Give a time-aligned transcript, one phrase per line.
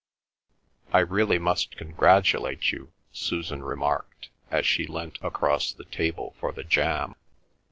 [0.91, 6.63] "I really must congratulate you," Susan remarked, as she leant across the table for the
[6.63, 7.13] jam.